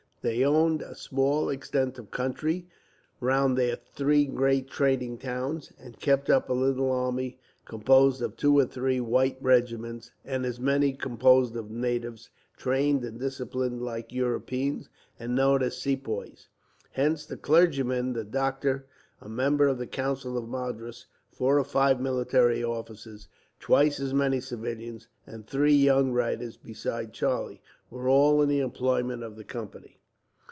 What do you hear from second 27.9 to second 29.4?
all in the employment of